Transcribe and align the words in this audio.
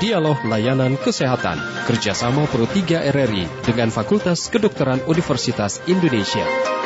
Dialog 0.00 0.40
Layanan 0.48 0.96
Kesehatan 0.96 1.60
kerjasama 1.84 2.48
Pro 2.48 2.64
3 2.64 3.12
RRI 3.12 3.44
dengan 3.68 3.92
Fakultas 3.92 4.48
Kedokteran 4.48 5.04
Universitas 5.04 5.76
Indonesia. 5.84 6.79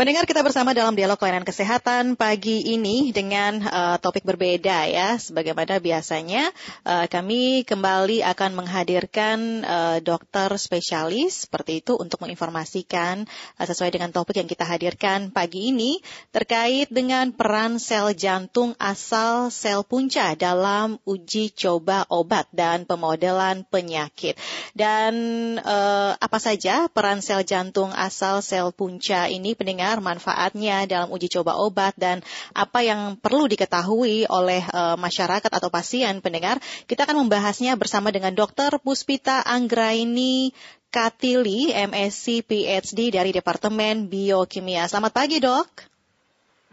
Pendengar 0.00 0.24
kita 0.24 0.40
bersama 0.40 0.72
dalam 0.72 0.96
dialog 0.96 1.20
layanan 1.20 1.44
kesehatan 1.44 2.16
pagi 2.16 2.72
ini 2.72 3.12
dengan 3.12 3.60
uh, 3.60 4.00
topik 4.00 4.24
berbeda 4.24 4.88
ya. 4.88 5.20
Sebagaimana 5.20 5.76
biasanya 5.76 6.48
uh, 6.88 7.04
kami 7.04 7.68
kembali 7.68 8.24
akan 8.24 8.50
menghadirkan 8.56 9.60
uh, 9.60 9.98
dokter 10.00 10.56
spesialis 10.56 11.44
seperti 11.44 11.84
itu 11.84 12.00
untuk 12.00 12.16
menginformasikan 12.24 13.28
uh, 13.60 13.66
sesuai 13.68 13.92
dengan 13.92 14.08
topik 14.08 14.40
yang 14.40 14.48
kita 14.48 14.64
hadirkan 14.64 15.36
pagi 15.36 15.68
ini 15.68 16.00
terkait 16.32 16.88
dengan 16.88 17.36
peran 17.36 17.76
sel 17.76 18.16
jantung 18.16 18.72
asal 18.80 19.52
sel 19.52 19.84
punca 19.84 20.32
dalam 20.32 20.96
uji 21.04 21.52
coba 21.52 22.08
obat 22.08 22.48
dan 22.56 22.88
pemodelan 22.88 23.68
penyakit. 23.68 24.40
Dan 24.72 25.12
uh, 25.60 26.16
apa 26.16 26.40
saja 26.40 26.88
peran 26.88 27.20
sel 27.20 27.44
jantung 27.44 27.92
asal 27.92 28.40
sel 28.40 28.72
punca 28.72 29.28
ini 29.28 29.52
pendengar 29.52 29.89
manfaatnya 29.98 30.86
dalam 30.86 31.10
uji 31.10 31.26
coba 31.26 31.58
obat 31.58 31.98
dan 31.98 32.22
apa 32.54 32.86
yang 32.86 33.18
perlu 33.18 33.50
diketahui 33.50 34.30
oleh 34.30 34.62
uh, 34.70 34.94
masyarakat 34.94 35.50
atau 35.50 35.66
pasien 35.66 36.22
pendengar. 36.22 36.62
Kita 36.86 37.02
akan 37.02 37.26
membahasnya 37.26 37.74
bersama 37.74 38.14
dengan 38.14 38.30
Dr. 38.30 38.78
Puspita 38.78 39.42
Anggraini 39.42 40.54
Katili, 40.94 41.74
MSc 41.74 42.46
PhD 42.46 43.10
dari 43.10 43.34
Departemen 43.34 44.06
Biokimia. 44.06 44.86
Selamat 44.86 45.14
pagi, 45.14 45.42
Dok. 45.42 45.90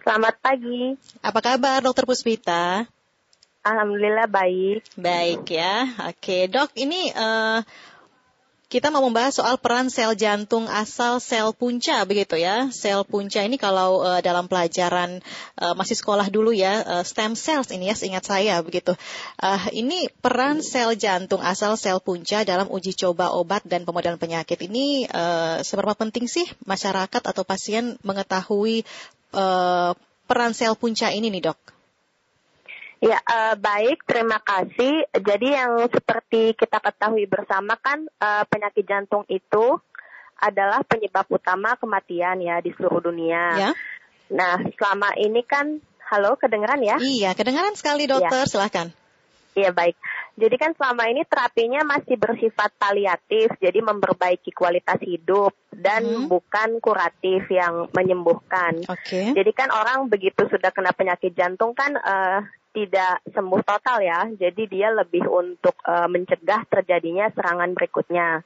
Selamat 0.01 0.41
pagi. 0.41 0.97
Apa 1.21 1.39
kabar, 1.43 1.83
Dokter 1.85 2.07
Puspita? 2.07 2.87
Alhamdulillah 3.67 4.31
baik. 4.31 4.87
Baik 4.95 5.43
ya. 5.51 5.83
Oke, 6.07 6.47
Dok, 6.47 6.71
ini 6.79 7.11
uh, 7.11 7.59
kita 8.67 8.91
mau 8.91 8.99
membahas 8.99 9.39
soal 9.39 9.55
peran 9.55 9.87
sel 9.87 10.11
jantung 10.11 10.67
asal 10.67 11.23
sel 11.23 11.55
punca 11.55 12.03
begitu 12.03 12.35
ya. 12.35 12.67
Sel 12.67 13.07
punca 13.07 13.39
ini 13.39 13.55
kalau 13.55 14.03
uh, 14.03 14.19
dalam 14.19 14.51
pelajaran 14.51 15.23
uh, 15.55 15.71
masih 15.71 15.95
sekolah 15.95 16.27
dulu 16.27 16.51
ya 16.51 16.83
uh, 16.83 17.03
stem 17.07 17.39
cells 17.39 17.71
ini 17.71 17.87
ya 17.87 17.95
seingat 17.95 18.27
saya 18.27 18.59
begitu. 18.59 18.91
Uh, 19.39 19.71
ini 19.71 20.11
peran 20.19 20.59
sel 20.59 20.99
jantung 20.99 21.39
asal 21.39 21.79
sel 21.79 22.03
punca 22.03 22.43
dalam 22.43 22.67
uji 22.67 22.91
coba 22.91 23.31
obat 23.31 23.63
dan 23.63 23.87
pemodelan 23.87 24.19
penyakit 24.19 24.59
ini 24.59 25.07
uh, 25.15 25.63
seberapa 25.63 25.95
penting 25.95 26.27
sih 26.27 26.43
masyarakat 26.67 27.23
atau 27.23 27.47
pasien 27.47 27.95
mengetahui 28.03 28.83
uh, 29.31 29.95
peran 30.27 30.51
sel 30.51 30.75
punca 30.75 31.07
ini 31.07 31.31
nih, 31.31 31.51
Dok? 31.51 31.76
Ya, 32.97 33.21
uh, 33.21 33.53
baik. 33.57 34.01
Terima 34.09 34.41
kasih. 34.41 35.05
Jadi 35.13 35.53
yang 35.53 35.85
seperti 35.89 36.57
kita 36.57 36.81
ketahui 36.81 37.29
bersama 37.29 37.77
kan 37.77 38.05
uh, 38.17 38.43
penyakit 38.49 38.85
jantung 38.89 39.21
itu 39.29 39.77
adalah 40.37 40.81
penyebab 40.85 41.25
utama 41.29 41.77
kematian 41.77 42.41
ya 42.41 42.57
di 42.61 42.73
seluruh 42.73 43.09
dunia. 43.09 43.43
Ya. 43.57 43.71
Nah, 44.33 44.59
selama 44.75 45.13
ini 45.17 45.41
kan, 45.45 45.81
halo, 46.09 46.35
kedengeran 46.35 46.81
ya? 46.83 46.97
Iya, 46.99 47.33
kedengeran 47.37 47.77
sekali 47.77 48.09
dokter. 48.09 48.45
Ya. 48.45 48.49
Silahkan. 48.49 48.87
Iya 49.57 49.73
baik. 49.73 49.97
Jadi 50.37 50.53
kan 50.61 50.77
selama 50.77 51.09
ini 51.09 51.25
terapinya 51.25 51.81
masih 51.81 52.13
bersifat 52.13 52.69
paliatif, 52.77 53.49
jadi 53.57 53.81
memperbaiki 53.81 54.53
kualitas 54.53 55.01
hidup 55.01 55.49
dan 55.73 56.05
hmm. 56.05 56.29
bukan 56.29 56.77
kuratif 56.77 57.49
yang 57.49 57.89
menyembuhkan. 57.89 58.85
Oke. 58.85 59.01
Okay. 59.01 59.25
Jadi 59.33 59.51
kan 59.57 59.73
orang 59.73 60.05
begitu 60.05 60.45
sudah 60.45 60.69
kena 60.69 60.93
penyakit 60.93 61.33
jantung 61.33 61.73
kan 61.73 61.97
uh, 61.97 62.45
tidak 62.69 63.25
sembuh 63.33 63.65
total 63.65 63.97
ya. 64.05 64.29
Jadi 64.29 64.69
dia 64.69 64.93
lebih 64.93 65.25
untuk 65.25 65.73
uh, 65.89 66.05
mencegah 66.05 66.69
terjadinya 66.69 67.33
serangan 67.33 67.73
berikutnya. 67.73 68.45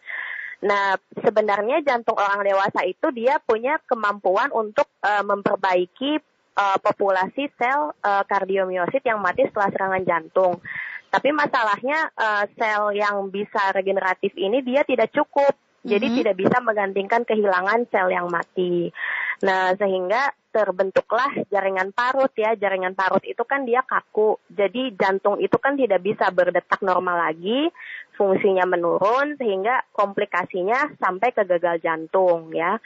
Nah, 0.63 0.95
sebenarnya 1.19 1.83
jantung 1.83 2.15
orang 2.15 2.47
dewasa 2.47 2.87
itu 2.87 3.11
dia 3.11 3.35
punya 3.43 3.83
kemampuan 3.83 4.47
untuk 4.55 4.87
uh, 5.03 5.27
memperbaiki 5.27 6.23
uh, 6.55 6.77
populasi 6.79 7.51
sel 7.59 7.91
uh, 7.99 8.23
kardiomiosit 8.23 9.03
yang 9.03 9.19
mati 9.19 9.43
setelah 9.49 9.69
serangan 9.75 10.03
jantung. 10.07 10.63
Tapi 11.11 11.29
masalahnya 11.35 12.07
uh, 12.15 12.47
sel 12.55 12.95
yang 12.95 13.27
bisa 13.27 13.75
regeneratif 13.75 14.31
ini 14.39 14.63
dia 14.63 14.87
tidak 14.87 15.11
cukup. 15.11 15.51
Jadi 15.81 16.07
mm 16.07 16.11
-hmm. 16.13 16.19
tidak 16.23 16.35
bisa 16.37 16.57
menggantikan 16.61 17.21
kehilangan 17.27 17.89
sel 17.91 18.07
yang 18.13 18.29
mati. 18.31 18.93
Nah, 19.41 19.73
sehingga 19.75 20.29
terbentuklah 20.53 21.47
jaringan 21.49 21.91
parut 21.91 22.31
ya. 22.37 22.53
Jaringan 22.53 22.93
parut 22.93 23.25
itu 23.25 23.41
kan 23.43 23.65
dia 23.65 23.81
kaku. 23.81 24.37
Jadi 24.47 24.93
jantung 24.95 25.41
itu 25.41 25.57
kan 25.57 25.75
tidak 25.75 26.05
bisa 26.05 26.29
berdetak 26.29 26.79
normal 26.85 27.27
lagi, 27.27 27.67
fungsinya 28.15 28.69
menurun 28.69 29.35
sehingga 29.41 29.83
komplikasinya 29.91 30.95
sampai 31.01 31.33
ke 31.33 31.43
gagal 31.49 31.81
jantung 31.81 32.53
ya. 32.53 32.77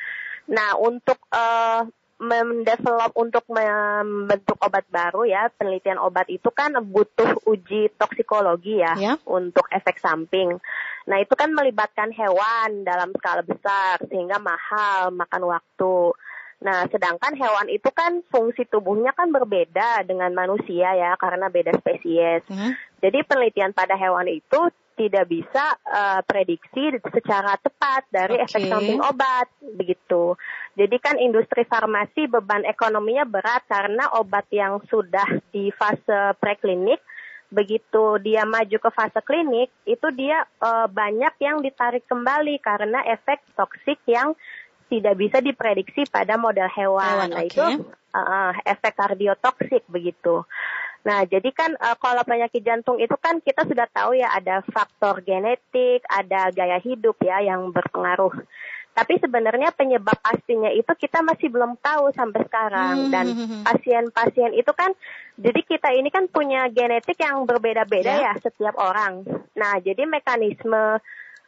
Nah, 0.49 0.79
untuk 0.79 1.19
uh, 1.33 1.83
mendevelop 2.15 3.11
untuk 3.19 3.43
membentuk 3.51 4.55
obat 4.63 4.87
baru 4.87 5.27
ya, 5.27 5.51
penelitian 5.51 5.99
obat 5.99 6.31
itu 6.31 6.47
kan 6.47 6.71
butuh 6.79 7.43
uji 7.43 7.91
toksikologi 7.99 8.79
ya, 8.79 8.95
ya 8.95 9.13
untuk 9.27 9.67
efek 9.67 9.99
samping. 9.99 10.55
Nah, 11.05 11.17
itu 11.19 11.35
kan 11.35 11.51
melibatkan 11.51 12.15
hewan 12.15 12.87
dalam 12.87 13.11
skala 13.19 13.43
besar 13.43 13.99
sehingga 14.07 14.39
mahal, 14.39 15.11
makan 15.11 15.43
waktu. 15.43 16.15
Nah, 16.63 16.87
sedangkan 16.87 17.35
hewan 17.35 17.67
itu 17.67 17.91
kan 17.91 18.23
fungsi 18.31 18.63
tubuhnya 18.65 19.11
kan 19.11 19.29
berbeda 19.29 20.07
dengan 20.07 20.31
manusia 20.31 20.95
ya 20.95 21.19
karena 21.19 21.51
beda 21.51 21.75
spesies. 21.77 22.47
Hmm. 22.47 22.73
Jadi 23.03 23.27
penelitian 23.27 23.75
pada 23.75 23.99
hewan 23.99 24.31
itu 24.31 24.71
tidak 24.95 25.27
bisa 25.27 25.75
uh, 25.83 26.23
prediksi 26.23 26.95
secara 27.11 27.59
tepat 27.59 28.07
dari 28.07 28.39
okay. 28.39 28.47
efek 28.47 28.63
samping 28.71 29.03
obat 29.03 29.47
begitu. 29.75 30.39
Jadi 30.79 30.95
kan 31.03 31.19
industri 31.19 31.67
farmasi 31.67 32.31
beban 32.31 32.63
ekonominya 32.63 33.27
berat 33.27 33.67
karena 33.67 34.07
obat 34.15 34.47
yang 34.49 34.79
sudah 34.87 35.27
di 35.51 35.69
fase 35.75 36.33
preklinik 36.39 37.03
begitu 37.53 38.17
dia 38.25 38.41
maju 38.43 38.77
ke 38.81 38.89
fase 38.89 39.21
klinik 39.21 39.69
itu 39.85 40.07
dia 40.17 40.43
uh, 40.59 40.89
banyak 40.89 41.35
yang 41.39 41.61
ditarik 41.61 42.03
kembali 42.09 42.57
karena 42.57 43.05
efek 43.05 43.39
toksik 43.53 44.01
yang 44.09 44.33
tidak 44.89 45.15
bisa 45.17 45.37
diprediksi 45.41 46.05
pada 46.09 46.37
model 46.37 46.67
hewan. 46.69 47.05
hewan 47.05 47.29
nah 47.31 47.41
okay. 47.41 47.49
itu 47.49 47.65
uh, 48.15 48.51
efek 48.65 48.93
kardiotoksik 48.97 49.83
begitu. 49.89 50.45
Nah, 51.05 51.21
jadi 51.29 51.49
kan 51.53 51.77
uh, 51.77 51.93
kalau 52.01 52.25
penyakit 52.25 52.65
jantung 52.65 52.97
itu 52.97 53.13
kan 53.21 53.37
kita 53.37 53.61
sudah 53.69 53.85
tahu 53.93 54.17
ya 54.17 54.33
ada 54.33 54.65
faktor 54.65 55.21
genetik, 55.21 56.01
ada 56.09 56.49
gaya 56.49 56.81
hidup 56.81 57.21
ya 57.21 57.45
yang 57.45 57.69
berpengaruh. 57.69 58.33
Tapi 58.95 59.19
sebenarnya 59.19 59.75
penyebab 59.75 60.15
pastinya 60.23 60.71
itu 60.71 60.87
kita 60.87 61.19
masih 61.19 61.51
belum 61.51 61.75
tahu 61.83 62.15
sampai 62.15 62.47
sekarang 62.47 62.95
hmm. 63.05 63.11
dan 63.11 63.25
hmm, 63.27 63.47
hmm. 63.47 63.61
pasien-pasien 63.67 64.55
itu 64.55 64.71
kan 64.71 64.95
jadi 65.35 65.61
kita 65.67 65.91
ini 65.91 66.07
kan 66.07 66.31
punya 66.31 66.71
genetik 66.71 67.19
yang 67.19 67.43
berbeda-beda 67.43 68.23
yeah. 68.23 68.33
ya 68.33 68.41
setiap 68.41 68.73
orang. 68.79 69.27
Nah, 69.53 69.83
jadi 69.83 70.07
mekanisme 70.07 71.03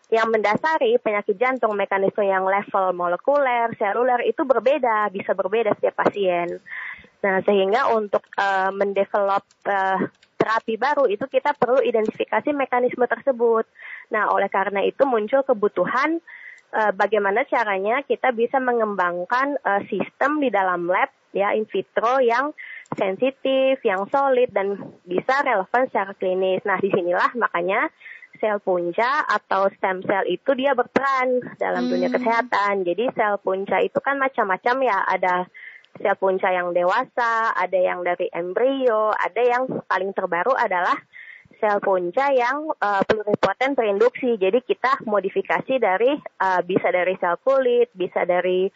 yang 0.07 0.27
mendasari 0.31 0.99
penyakit 0.99 1.35
jantung 1.39 1.75
mekanisme 1.75 2.23
yang 2.23 2.43
level 2.47 2.95
molekuler, 2.95 3.71
seluler 3.75 4.23
itu 4.23 4.43
berbeda, 4.43 5.11
bisa 5.11 5.31
berbeda 5.31 5.75
setiap 5.79 6.03
pasien. 6.03 6.59
Nah, 7.23 7.41
sehingga 7.41 7.89
untuk 7.93 8.21
uh, 8.37 8.69
mendevelop 8.69 9.43
uh, 9.65 9.99
terapi 10.37 10.77
baru 10.77 11.09
itu 11.09 11.25
kita 11.25 11.57
perlu 11.57 11.81
identifikasi 11.81 12.49
mekanisme 12.53 13.03
tersebut. 13.09 13.65
Nah, 14.13 14.29
oleh 14.31 14.47
karena 14.47 14.85
itu 14.85 15.03
muncul 15.03 15.41
kebutuhan 15.41 16.21
uh, 16.71 16.91
bagaimana 16.93 17.43
caranya 17.49 18.05
kita 18.05 18.29
bisa 18.31 18.61
mengembangkan 18.61 19.57
uh, 19.65 19.81
sistem 19.89 20.39
di 20.39 20.53
dalam 20.53 20.85
lab 20.85 21.09
ya 21.35 21.51
in 21.57 21.67
vitro 21.67 22.21
yang 22.23 22.53
sensitif, 22.95 23.83
yang 23.83 24.07
solid 24.07 24.53
dan 24.53 24.79
bisa 25.03 25.43
relevan 25.43 25.89
secara 25.91 26.13
klinis. 26.15 26.63
Nah, 26.63 26.79
di 26.79 26.93
sinilah 26.93 27.35
makanya 27.35 27.91
sel 28.37 28.61
punca 28.61 29.25
atau 29.25 29.65
stem 29.73 30.05
cell 30.05 30.23
itu 30.29 30.53
dia 30.53 30.77
berperan 30.77 31.41
dalam 31.57 31.89
hmm. 31.89 31.91
dunia 31.91 32.09
kesehatan. 32.13 32.85
Jadi 32.85 33.09
sel 33.17 33.41
punca 33.41 33.81
itu 33.81 33.97
kan 33.99 34.21
macam-macam 34.21 34.75
ya, 34.85 34.97
ada 35.03 35.35
sel 36.01 36.15
punca 36.17 36.49
yang 36.53 36.71
dewasa, 36.73 37.53
ada 37.53 37.77
yang 37.77 38.01
dari 38.01 38.29
embrio, 38.33 39.13
ada 39.13 39.41
yang 39.41 39.63
paling 39.85 40.11
terbaru 40.13 40.53
adalah 40.53 40.95
sel 41.57 41.81
punca 41.81 42.29
yang 42.33 42.69
uh, 42.77 43.01
pluripoten 43.05 43.73
terinduksi. 43.73 44.37
Jadi 44.37 44.61
kita 44.63 45.01
modifikasi 45.05 45.73
dari 45.81 46.13
uh, 46.17 46.61
bisa 46.61 46.89
dari 46.93 47.17
sel 47.17 47.37
kulit, 47.41 47.89
bisa 47.93 48.23
dari 48.23 48.69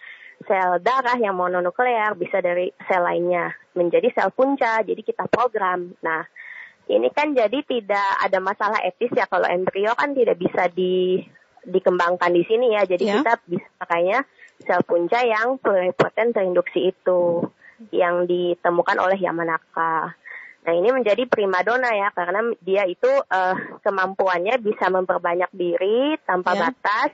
sel 0.46 0.82
darah 0.82 1.18
yang 1.22 1.38
mononuklear, 1.38 2.18
bisa 2.18 2.42
dari 2.42 2.74
sel 2.90 3.06
lainnya 3.06 3.54
menjadi 3.78 4.10
sel 4.14 4.34
punca. 4.34 4.82
Jadi 4.82 5.02
kita 5.06 5.30
program. 5.30 5.94
Nah, 6.02 6.26
ini 6.90 7.08
kan 7.14 7.38
jadi 7.38 7.62
tidak 7.64 8.10
ada 8.26 8.40
masalah 8.42 8.82
etis 8.82 9.14
ya 9.14 9.30
kalau 9.30 9.46
embrio 9.46 9.94
kan 9.94 10.18
tidak 10.18 10.42
bisa 10.42 10.68
di 10.74 11.22
dikembangkan 11.62 12.34
di 12.34 12.44
sini 12.50 12.74
ya. 12.74 12.84
Jadi 12.90 13.06
yeah. 13.06 13.22
kita 13.22 13.34
bisa 13.46 13.70
makanya 13.78 14.20
sel 14.64 14.82
punca 14.86 15.22
yang 15.26 15.58
pluripotent 15.58 16.34
terinduksi 16.38 16.94
itu 16.94 17.46
yang 17.90 18.30
ditemukan 18.30 18.98
oleh 19.02 19.18
Yamanaka. 19.18 20.14
Nah 20.62 20.74
ini 20.78 20.94
menjadi 20.94 21.26
primadona 21.26 21.90
ya 21.90 22.14
karena 22.14 22.46
dia 22.62 22.86
itu 22.86 23.10
uh, 23.10 23.58
kemampuannya 23.82 24.62
bisa 24.62 24.94
memperbanyak 24.94 25.50
diri 25.50 26.22
tanpa 26.22 26.54
yeah. 26.54 26.62
batas 26.70 27.12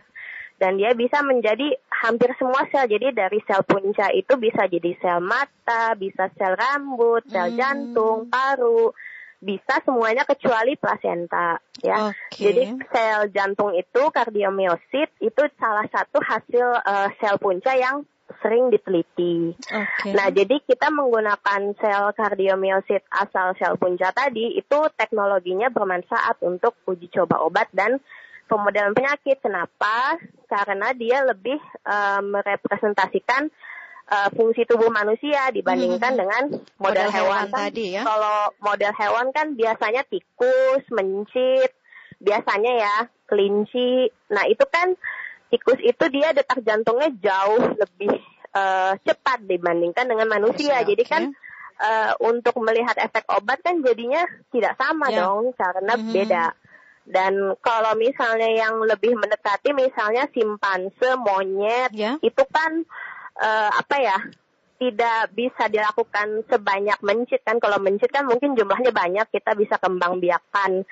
dan 0.57 0.75
dia 0.75 0.91
bisa 0.97 1.21
menjadi 1.23 1.77
hampir 2.03 2.33
semua 2.35 2.67
sel. 2.67 2.89
Jadi 2.89 3.15
dari 3.15 3.39
sel 3.47 3.63
punca 3.63 4.11
itu 4.11 4.35
bisa 4.35 4.67
jadi 4.67 4.91
sel 4.99 5.23
mata, 5.23 5.95
bisa 5.95 6.27
sel 6.35 6.59
rambut, 6.59 7.23
sel 7.29 7.53
hmm. 7.53 7.57
jantung, 7.57 8.27
paru, 8.27 8.91
bisa 9.37 9.77
semuanya 9.85 10.25
kecuali 10.25 10.73
plasenta 10.73 11.61
ya. 11.81 12.09
Okay. 12.33 12.49
Jadi 12.49 12.63
sel 12.89 13.29
jantung 13.29 13.73
itu 13.77 14.01
kardiomiosit 14.09 15.13
itu 15.21 15.41
salah 15.61 15.85
satu 15.93 16.17
hasil 16.17 16.67
uh, 16.81 17.09
sel 17.21 17.37
punca 17.37 17.77
yang 17.77 18.01
sering 18.41 18.73
diteliti. 18.73 19.53
Okay. 19.61 20.13
Nah, 20.13 20.27
jadi 20.33 20.59
kita 20.65 20.89
menggunakan 20.89 21.77
sel 21.77 22.11
kardiomiosit 22.17 23.05
asal 23.13 23.53
sel 23.61 23.77
punca 23.77 24.09
tadi 24.09 24.57
itu 24.57 24.79
teknologinya 24.97 25.69
bermanfaat 25.69 26.41
untuk 26.41 26.73
uji 26.89 27.07
coba 27.13 27.45
obat 27.45 27.69
dan 27.71 28.01
pemodelan 28.49 28.97
penyakit. 28.97 29.37
Kenapa? 29.37 30.17
Karena 30.49 30.97
dia 30.97 31.21
lebih 31.23 31.61
uh, 31.85 32.25
merepresentasikan 32.25 33.53
uh, 34.07 34.29
fungsi 34.33 34.63
tubuh 34.63 34.87
manusia 34.89 35.51
dibandingkan 35.51 36.15
hmm. 36.15 36.19
dengan 36.19 36.43
model, 36.79 37.07
model 37.07 37.07
hewan, 37.11 37.13
hewan 37.13 37.45
kan. 37.51 37.61
Tadi 37.69 37.85
ya. 37.93 38.01
Kalau 38.07 38.37
model 38.63 38.93
hewan 38.95 39.27
kan 39.35 39.47
biasanya 39.53 40.01
tikus, 40.07 40.83
mencit, 40.91 41.71
biasanya 42.19 42.71
ya 42.79 42.95
kelinci. 43.27 44.09
Nah, 44.31 44.43
itu 44.47 44.63
kan 44.67 44.95
tikus 45.51 45.79
itu 45.83 46.05
dia 46.11 46.31
detak 46.35 46.63
jantungnya 46.63 47.11
jauh 47.19 47.75
lebih 47.75 48.19
uh, 48.55 48.93
cepat 49.03 49.43
dibandingkan 49.43 50.07
dengan 50.07 50.27
manusia. 50.27 50.83
Okay, 50.83 50.95
Jadi 50.95 51.03
kan 51.07 51.23
uh, 51.79 52.11
untuk 52.23 52.57
melihat 52.63 52.95
efek 52.99 53.27
obat 53.31 53.61
kan 53.61 53.79
jadinya 53.83 54.23
tidak 54.51 54.75
sama 54.79 55.11
yeah. 55.11 55.17
dong 55.23 55.53
karena 55.55 55.93
mm 55.95 56.01
-hmm. 56.03 56.13
beda. 56.15 56.45
Dan 57.07 57.55
kalau 57.63 57.95
misalnya 57.95 58.51
yang 58.51 58.83
lebih 58.83 59.15
mendekati 59.15 59.71
misalnya 59.71 60.27
simpanse, 60.35 61.15
monyet, 61.15 61.95
yeah. 61.95 62.19
itu 62.19 62.43
kan 62.51 62.83
uh, 63.39 63.71
apa 63.73 63.97
ya? 64.01 64.19
tidak 64.77 65.33
bisa 65.33 65.65
dilakukan 65.73 66.45
sebanyak 66.45 67.01
mencit 67.01 67.41
kan 67.41 67.57
kalau 67.57 67.81
mencit 67.81 68.13
kan 68.13 68.29
mungkin 68.29 68.53
jumlahnya 68.53 68.93
banyak 68.93 69.25
kita 69.33 69.57
bisa 69.57 69.81
kembang 69.81 70.21
biakan 70.21 70.85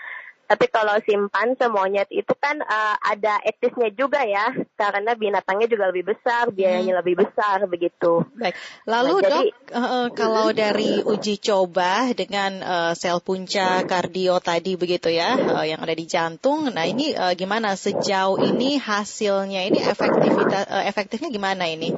tapi 0.45 0.69
kalau 0.69 0.93
simpan 1.01 1.57
semonyet 1.57 2.05
itu 2.13 2.29
kan 2.37 2.61
uh, 2.61 2.95
ada 3.01 3.41
etisnya 3.41 3.89
juga 3.89 4.21
ya, 4.21 4.53
karena 4.77 5.17
binatangnya 5.17 5.65
juga 5.65 5.89
lebih 5.89 6.13
besar, 6.13 6.53
biayanya 6.53 6.93
hmm. 6.93 7.01
lebih 7.01 7.15
besar 7.25 7.65
begitu. 7.65 8.21
Baik. 8.37 8.53
Lalu 8.85 9.15
nah, 9.17 9.21
dok, 9.25 9.33
jadi, 9.33 9.49
uh, 9.73 10.07
kalau 10.13 10.47
dari 10.53 11.01
uji 11.01 11.41
coba 11.41 12.13
dengan 12.13 12.61
uh, 12.61 12.93
sel 12.93 13.25
punca 13.25 13.81
kardio 13.89 14.37
tadi 14.37 14.77
begitu 14.77 15.09
ya, 15.09 15.33
uh, 15.33 15.65
yang 15.65 15.81
ada 15.81 15.97
di 15.97 16.05
jantung, 16.05 16.69
nah 16.69 16.85
ini 16.85 17.17
uh, 17.17 17.33
gimana 17.33 17.73
sejauh 17.73 18.37
ini 18.37 18.77
hasilnya 18.77 19.65
ini 19.65 19.81
efektivitas 19.81 20.69
uh, 20.69 20.85
efektifnya 20.85 21.33
gimana 21.33 21.65
ini? 21.65 21.89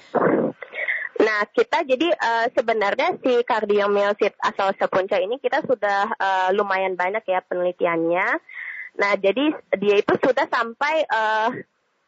Nah, 1.38 1.46
kita 1.54 1.86
jadi 1.86 2.10
uh, 2.18 2.50
sebenarnya 2.50 3.14
si 3.22 3.46
kardiomyosit 3.46 4.34
asal 4.42 4.74
sepunca 4.74 5.22
ini 5.22 5.38
kita 5.38 5.62
sudah 5.70 6.10
uh, 6.18 6.50
lumayan 6.50 6.98
banyak 6.98 7.22
ya 7.30 7.46
penelitiannya. 7.46 8.42
Nah, 8.98 9.14
jadi 9.22 9.54
dia 9.78 10.02
itu 10.02 10.18
sudah 10.18 10.50
sampai 10.50 11.06
uh, 11.06 11.54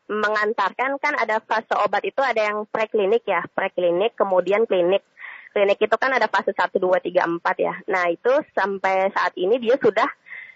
mengantarkan 0.10 0.98
kan 0.98 1.14
ada 1.14 1.46
fase 1.46 1.78
obat 1.78 2.02
itu 2.10 2.18
ada 2.26 2.42
yang 2.42 2.66
preklinik 2.74 3.22
ya, 3.30 3.46
preklinik 3.54 4.18
kemudian 4.18 4.66
klinik. 4.66 5.06
Klinik 5.54 5.78
itu 5.78 5.94
kan 5.94 6.10
ada 6.10 6.26
fase 6.26 6.50
1 6.50 6.82
2 6.82 6.82
3 6.82 7.30
4 7.30 7.38
ya. 7.62 7.78
Nah, 7.86 8.10
itu 8.10 8.34
sampai 8.58 9.14
saat 9.14 9.38
ini 9.38 9.62
dia 9.62 9.78
sudah 9.78 10.10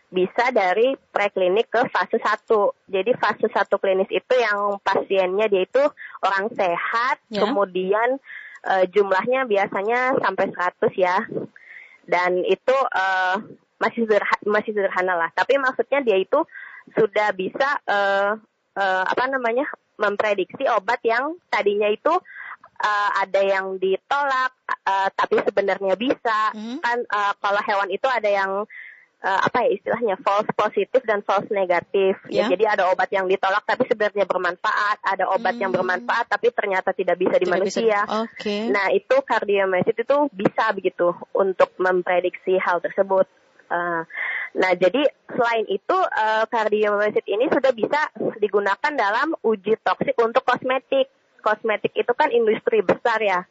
bisa 0.10 0.50
dari 0.50 0.98
preklinik 1.14 1.70
ke 1.70 1.94
fase 1.94 2.18
1. 2.18 2.90
Jadi 2.90 3.12
fase 3.22 3.46
1 3.54 3.70
klinis 3.78 4.10
itu 4.10 4.34
yang 4.34 4.82
pasiennya 4.82 5.46
dia 5.46 5.62
itu 5.62 5.84
orang 6.26 6.50
sehat, 6.58 7.22
yeah. 7.30 7.46
kemudian 7.46 8.18
uh, 8.64 8.86
jumlahnya 8.90 9.46
biasanya 9.46 10.20
sampai 10.20 10.52
100 10.52 10.94
ya. 10.96 11.18
Dan 12.04 12.44
itu 12.44 12.76
uh, 12.76 13.40
masih 13.80 14.08
sederhana, 14.08 14.44
masih 14.48 14.72
sederhana 14.76 15.14
lah. 15.16 15.30
Tapi 15.36 15.56
maksudnya 15.60 16.04
dia 16.04 16.20
itu 16.20 16.40
sudah 16.96 17.32
bisa 17.32 17.80
uh, 17.88 18.36
uh, 18.76 19.04
apa 19.08 19.24
namanya 19.32 19.68
memprediksi 19.96 20.68
obat 20.68 21.00
yang 21.08 21.40
tadinya 21.48 21.88
itu 21.88 22.12
uh, 22.84 23.10
ada 23.24 23.40
yang 23.40 23.80
ditolak 23.80 24.52
uh, 24.84 25.08
tapi 25.16 25.40
sebenarnya 25.44 25.96
bisa. 25.96 26.52
Hmm. 26.52 26.80
Kan 26.84 27.08
uh, 27.08 27.34
kalau 27.40 27.62
hewan 27.64 27.90
itu 27.92 28.08
ada 28.12 28.28
yang 28.28 28.52
uh, 29.24 29.40
apa 29.48 29.66
ya 29.66 29.70
istilahnya 29.80 30.16
false 30.20 30.52
positif 30.54 31.02
dan 31.08 31.24
false 31.24 31.48
negatif. 31.50 32.20
Yeah. 32.28 32.46
Ya, 32.46 32.54
jadi 32.54 32.64
ada 32.78 32.92
obat 32.92 33.10
yang 33.10 33.26
ditolak 33.26 33.64
tapi 33.64 33.88
sebenarnya 33.88 34.28
bermanfaat, 34.28 35.00
ada 35.02 35.32
obat 35.32 35.56
hmm. 35.56 35.64
yang 35.64 35.72
bermanfaat 35.72 36.28
tapi 36.28 36.52
ternyata 36.52 36.92
tidak 36.92 37.16
bisa 37.18 37.40
di 37.40 37.48
tidak 37.48 37.54
manusia. 37.56 38.00
Bisa. 38.04 38.28
Okay. 38.28 38.68
Nah, 38.70 38.92
itu 38.92 39.16
kardiomyosit 39.24 39.98
itu 39.98 40.18
bisa 40.36 40.76
begitu 40.76 41.16
untuk 41.32 41.72
memprediksi 41.80 42.60
hal 42.60 42.84
tersebut. 42.84 43.26
Uh, 43.74 44.06
nah, 44.54 44.76
jadi 44.78 45.08
selain 45.34 45.66
itu 45.72 45.98
uh, 45.98 46.46
kardiomyosit 46.52 47.26
ini 47.26 47.48
sudah 47.50 47.72
bisa 47.74 48.12
digunakan 48.38 48.92
dalam 48.94 49.34
uji 49.42 49.80
toksik 49.82 50.20
untuk 50.20 50.44
kosmetik. 50.44 51.10
Kosmetik 51.44 51.96
itu 51.96 52.12
kan 52.16 52.32
industri 52.32 52.84
besar 52.84 53.20
ya. 53.24 53.44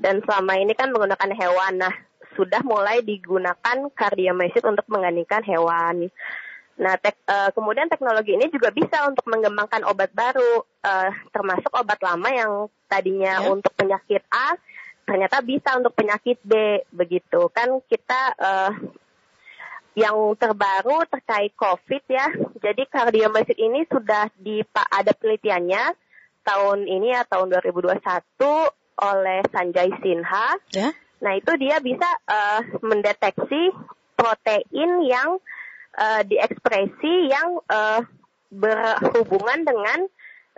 Dan 0.00 0.24
selama 0.24 0.56
ini 0.56 0.72
kan 0.72 0.92
menggunakan 0.92 1.30
hewan. 1.36 1.76
Nah, 1.76 1.92
sudah 2.34 2.62
mulai 2.62 3.02
digunakan 3.02 3.76
kardiomyosit 3.94 4.62
untuk 4.66 4.86
menggantikan 4.86 5.42
hewan. 5.42 6.10
Nah, 6.80 6.96
tek, 6.96 7.20
uh, 7.28 7.52
kemudian 7.52 7.92
teknologi 7.92 8.32
ini 8.32 8.48
juga 8.48 8.72
bisa 8.72 9.04
untuk 9.04 9.28
mengembangkan 9.28 9.84
obat 9.84 10.16
baru, 10.16 10.64
uh, 10.64 11.10
termasuk 11.28 11.68
obat 11.76 12.00
lama 12.00 12.28
yang 12.32 12.52
tadinya 12.88 13.44
ya. 13.44 13.52
untuk 13.52 13.76
penyakit 13.76 14.24
A, 14.32 14.56
ternyata 15.04 15.44
bisa 15.44 15.76
untuk 15.76 15.92
penyakit 15.92 16.40
B, 16.40 16.80
begitu. 16.88 17.52
Kan 17.52 17.84
kita 17.84 18.32
uh, 18.40 18.72
yang 19.92 20.16
terbaru 20.40 21.04
terkait 21.12 21.52
COVID 21.52 22.02
ya, 22.08 22.32
jadi 22.64 22.82
kardiomyosit 22.88 23.60
ini 23.60 23.84
sudah 23.84 24.32
di 24.40 24.64
ada 24.72 25.12
penelitiannya 25.12 25.84
tahun 26.48 26.88
ini 26.88 27.12
ya 27.12 27.28
tahun 27.28 27.52
2021 27.60 28.00
oleh 29.00 29.40
Sanjay 29.52 29.90
Sinha. 30.00 30.56
Ya. 30.72 30.90
Nah, 31.20 31.32
itu 31.36 31.52
dia 31.60 31.76
bisa 31.84 32.08
uh, 32.28 32.60
mendeteksi 32.80 33.72
protein 34.16 35.04
yang 35.04 35.40
uh, 35.96 36.22
diekspresi 36.24 37.28
yang 37.28 37.60
uh, 37.68 38.00
berhubungan 38.50 39.62
dengan 39.62 39.98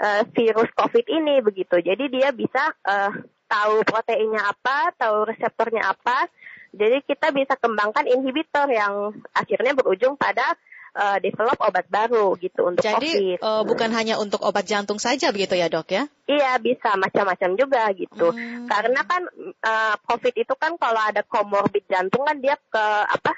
uh, 0.00 0.22
virus 0.32 0.70
COVID 0.74 1.06
ini 1.10 1.42
begitu. 1.44 1.82
Jadi 1.82 2.08
dia 2.08 2.30
bisa 2.30 2.72
uh, 2.86 3.12
tahu 3.50 3.84
proteinnya 3.84 4.48
apa, 4.48 4.96
tahu 4.96 5.28
reseptornya 5.28 5.92
apa. 5.92 6.30
Jadi 6.72 7.04
kita 7.04 7.28
bisa 7.36 7.52
kembangkan 7.60 8.08
inhibitor 8.08 8.64
yang 8.72 9.12
akhirnya 9.36 9.76
berujung 9.76 10.16
pada 10.16 10.56
uh, 10.96 11.18
develop 11.20 11.58
obat 11.60 11.86
baru 11.88 12.36
gitu 12.38 12.68
untuk 12.68 12.84
Jadi, 12.84 12.94
COVID. 12.94 13.38
Jadi 13.38 13.44
uh, 13.44 13.62
bukan 13.64 13.90
hanya 13.92 14.20
untuk 14.20 14.40
obat 14.44 14.68
jantung 14.68 15.00
saja 15.00 15.32
begitu 15.32 15.56
ya 15.56 15.68
dok 15.72 15.88
ya? 15.92 16.04
Iya 16.28 16.60
bisa 16.60 16.94
macam-macam 16.96 17.50
juga 17.56 17.82
gitu. 17.96 18.32
Hmm. 18.32 18.68
Karena 18.68 19.00
kan 19.04 19.22
uh, 19.60 19.94
COVID 20.06 20.34
itu 20.36 20.54
kan 20.56 20.76
kalau 20.76 21.00
ada 21.00 21.24
komorbid 21.24 21.84
jantung 21.88 22.24
kan 22.24 22.38
dia 22.40 22.56
ke 22.56 22.84
apa 23.08 23.32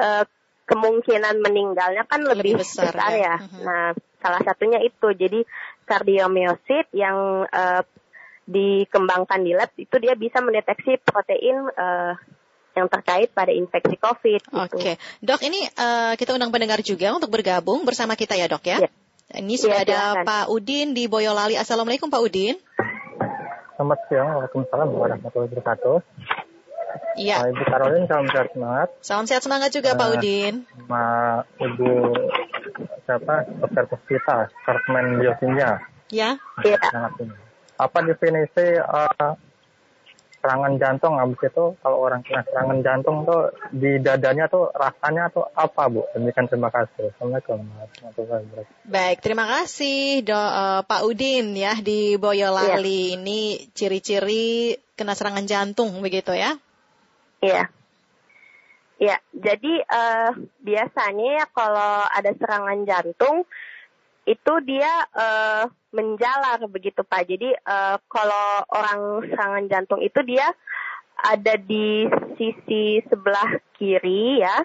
uh, 0.00 0.24
kemungkinan 0.68 1.42
meninggalnya 1.42 2.06
kan 2.06 2.22
lebih, 2.22 2.56
lebih 2.56 2.64
besar, 2.64 2.94
besar 2.94 3.10
ya. 3.12 3.18
ya. 3.20 3.34
Hmm. 3.40 3.62
Nah 3.64 3.84
salah 4.22 4.42
satunya 4.46 4.78
itu 4.80 5.10
jadi 5.18 5.42
kardiomyosit 5.82 6.94
yang 6.94 7.44
uh, 7.50 7.82
dikembangkan 8.42 9.40
di 9.42 9.52
lab 9.54 9.70
itu 9.78 9.96
dia 10.02 10.18
bisa 10.18 10.42
mendeteksi 10.42 10.98
protein 11.02 11.62
uh, 11.78 12.14
yang 12.76 12.88
terkait 12.88 13.28
pada 13.32 13.52
infeksi 13.52 13.96
COVID. 13.96 14.40
Gitu. 14.48 14.56
Oke, 14.56 14.76
okay. 14.76 14.94
dok 15.20 15.40
ini 15.44 15.64
uh, 15.76 16.16
kita 16.16 16.36
undang 16.36 16.52
pendengar 16.52 16.80
juga 16.80 17.12
untuk 17.12 17.30
bergabung 17.32 17.84
bersama 17.84 18.16
kita 18.16 18.36
ya 18.36 18.48
dok 18.48 18.64
ya. 18.64 18.78
ya. 18.84 18.90
Ini 19.32 19.54
sudah 19.56 19.80
ya, 19.80 19.84
ada 19.88 20.00
silakan. 20.12 20.24
Pak 20.28 20.44
Udin 20.52 20.88
di 20.92 21.04
Boyolali. 21.08 21.56
Assalamualaikum 21.56 22.12
Pak 22.12 22.20
Udin. 22.20 22.56
Selamat 23.80 23.98
siang, 24.12 24.28
Waalaikumsalam 24.36 24.88
warahmatullahi 24.92 25.48
wabarakatuh. 25.48 25.96
Iya. 27.16 27.36
Uh, 27.40 27.48
Ibu 27.56 27.64
Karolin, 27.64 28.04
salam 28.04 28.28
sehat 28.28 28.48
semangat. 28.52 28.88
Salam 29.00 29.24
sehat 29.24 29.42
semangat 29.44 29.70
juga 29.72 29.96
uh, 29.96 29.98
Pak 29.98 30.08
Udin. 30.20 30.54
Ma 30.88 31.04
Ibu 31.56 31.90
siapa? 33.08 33.48
Dokter 33.60 33.84
Puspita, 33.88 34.48
Departemen 34.52 35.20
Biokimia. 35.20 35.80
Ya. 36.12 36.36
Iya. 36.60 36.78
Apa 37.80 37.98
definisi 38.04 38.76
uh, 38.76 39.32
serangan 40.42 40.74
jantung 40.74 41.14
habis 41.22 41.38
itu 41.38 41.64
kalau 41.78 42.02
orang 42.02 42.26
kena 42.26 42.42
serangan 42.50 42.82
jantung 42.82 43.22
tuh 43.22 43.54
di 43.70 44.02
dadanya 44.02 44.50
tuh 44.50 44.74
rasanya 44.74 45.30
tuh 45.30 45.46
apa 45.54 45.86
Bu? 45.86 46.02
Demikian 46.18 46.50
terima 46.50 46.68
kasih. 46.74 47.14
Assalamualaikum 47.14 47.62
warahmatullahi 47.62 48.42
wabarakatuh. 48.50 48.90
Baik, 48.90 49.18
terima 49.22 49.46
kasih 49.46 50.26
do, 50.26 50.34
uh, 50.34 50.82
Pak 50.82 51.00
Udin 51.06 51.54
ya 51.54 51.78
di 51.78 52.18
Boyolali. 52.18 53.14
Ya. 53.14 53.22
Ini 53.22 53.40
ciri-ciri 53.70 54.74
kena 54.98 55.14
serangan 55.14 55.46
jantung 55.46 55.94
begitu 56.02 56.34
ya? 56.34 56.58
Iya. 57.38 57.70
Ya, 59.02 59.18
jadi 59.34 59.82
uh, 59.82 60.30
biasanya 60.62 61.42
ya 61.42 61.46
kalau 61.50 62.06
ada 62.06 62.30
serangan 62.38 62.86
jantung 62.86 63.46
itu 64.22 64.52
dia 64.62 64.92
uh, 65.14 65.66
menjalar 65.90 66.62
begitu 66.70 67.02
Pak. 67.02 67.26
Jadi 67.26 67.50
uh, 67.66 67.98
kalau 68.06 68.62
orang 68.70 69.26
serangan 69.26 69.64
jantung 69.66 70.00
itu 70.00 70.22
dia 70.22 70.46
ada 71.22 71.54
di 71.58 72.06
sisi 72.38 73.02
sebelah 73.06 73.58
kiri 73.78 74.42
ya. 74.42 74.62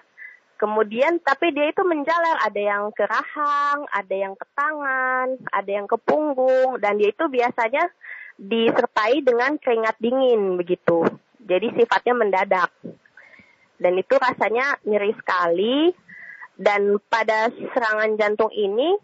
Kemudian 0.58 1.22
tapi 1.22 1.54
dia 1.54 1.70
itu 1.70 1.86
menjalar, 1.86 2.42
ada 2.42 2.58
yang 2.58 2.90
ke 2.90 3.06
rahang, 3.06 3.86
ada 3.94 4.10
yang 4.10 4.34
ke 4.34 4.42
tangan, 4.58 5.38
ada 5.54 5.70
yang 5.70 5.86
ke 5.86 5.94
punggung 6.02 6.82
dan 6.82 6.98
dia 6.98 7.14
itu 7.14 7.30
biasanya 7.30 7.86
disertai 8.34 9.22
dengan 9.22 9.54
keringat 9.62 9.94
dingin 10.02 10.58
begitu. 10.58 11.06
Jadi 11.46 11.78
sifatnya 11.78 12.14
mendadak 12.18 12.74
dan 13.78 13.94
itu 13.94 14.14
rasanya 14.18 14.82
nyeri 14.82 15.14
sekali 15.14 15.94
dan 16.58 16.98
pada 17.06 17.54
serangan 17.54 18.18
jantung 18.18 18.50
ini 18.50 18.98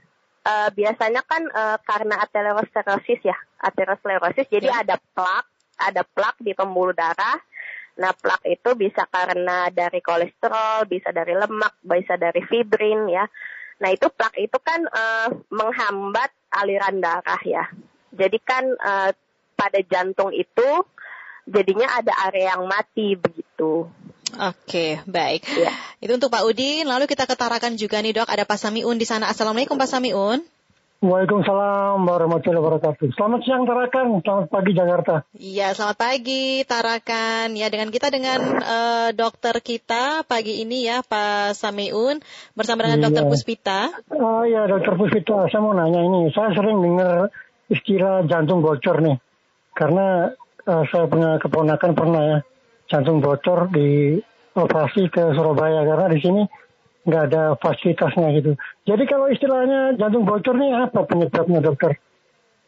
uh, 0.45 0.69
biasanya 0.71 1.25
kan 1.25 1.43
uh, 1.51 1.79
karena 1.83 2.21
aterosklerosis 2.23 3.21
ya 3.25 3.37
aterosklerosis 3.65 4.47
jadi 4.53 4.69
ya. 4.71 4.77
ada 4.85 4.97
plak 5.17 5.45
ada 5.81 6.03
plak 6.07 6.39
di 6.39 6.55
pembuluh 6.55 6.95
darah. 6.95 7.41
Nah 7.95 8.11
plak 8.15 8.43
itu 8.47 8.75
bisa 8.75 9.07
karena 9.07 9.71
dari 9.71 10.03
kolesterol 10.03 10.87
bisa 10.87 11.11
dari 11.11 11.35
lemak 11.35 11.79
bisa 11.83 12.15
dari 12.19 12.43
fibrin 12.47 13.07
ya. 13.11 13.27
Nah 13.83 13.91
itu 13.91 14.07
plak 14.11 14.35
itu 14.39 14.59
kan 14.63 14.87
uh, 14.87 15.29
menghambat 15.51 16.31
aliran 16.55 17.03
darah 17.03 17.43
ya. 17.43 17.65
Jadi 18.15 18.39
kan 18.43 18.65
uh, 18.67 19.11
pada 19.55 19.81
jantung 19.87 20.31
itu 20.35 20.69
jadinya 21.47 21.99
ada 21.99 22.13
area 22.31 22.55
yang 22.55 22.67
mati 22.67 23.15
begitu 23.19 23.87
Oke, 24.35 24.99
baik. 25.07 25.47
Ya. 25.47 25.73
Itu 26.03 26.19
untuk 26.19 26.31
Pak 26.35 26.43
Udin. 26.43 26.91
Lalu 26.91 27.07
kita 27.07 27.25
ketarakan 27.31 27.79
juga 27.79 28.03
nih 28.03 28.17
dok, 28.23 28.29
ada 28.29 28.43
Pak 28.43 28.59
Samiun 28.59 28.99
di 28.99 29.07
sana. 29.07 29.31
Assalamualaikum 29.31 29.79
Pak 29.79 29.91
Samiun. 29.91 30.43
Waalaikumsalam 31.05 32.01
warahmatullahi 32.01 32.65
wabarakatuh. 32.65 33.13
Selamat 33.13 33.45
siang 33.45 33.69
Tarakan, 33.69 34.25
selamat 34.25 34.47
pagi 34.49 34.73
Jakarta. 34.73 35.15
Iya, 35.37 35.77
selamat 35.77 35.99
pagi 36.01 36.65
Tarakan. 36.65 37.61
Ya, 37.61 37.69
dengan 37.69 37.93
kita 37.93 38.09
dengan 38.09 38.41
uh, 38.65 39.13
dokter 39.13 39.53
kita 39.61 40.25
pagi 40.25 40.65
ini 40.65 40.89
ya 40.89 41.05
Pak 41.05 41.61
Samiun 41.61 42.25
bersama 42.57 42.89
dengan 42.89 43.05
iya. 43.05 43.05
dokter 43.05 43.25
Puspita. 43.29 43.93
Oh 44.17 44.49
ya, 44.49 44.65
dokter 44.65 44.97
Puspita, 44.97 45.45
saya 45.53 45.61
mau 45.61 45.77
nanya 45.77 46.01
ini. 46.01 46.33
Saya 46.33 46.57
sering 46.57 46.81
dengar 46.81 47.29
istilah 47.69 48.25
jantung 48.25 48.65
bocor 48.65 49.05
nih. 49.05 49.21
Karena 49.77 50.33
uh, 50.65 50.85
saya 50.89 51.05
punya 51.05 51.37
keponakan 51.37 51.93
pernah 51.93 52.23
ya 52.25 52.39
jantung 52.89 53.21
bocor 53.21 53.73
di 53.73 54.21
operasi 54.55 55.11
ke 55.11 55.35
Surabaya 55.35 55.83
karena 55.83 56.07
di 56.13 56.19
sini 56.23 56.43
nggak 57.05 57.23
ada 57.31 57.43
fasilitasnya 57.61 58.29
gitu. 58.41 58.57
Jadi 58.89 59.05
kalau 59.05 59.29
istilahnya 59.29 59.97
jantung 60.01 60.25
bocor 60.25 60.57
ini 60.57 60.73
apa 60.73 61.05
penyebabnya 61.05 61.61
dokter? 61.61 62.01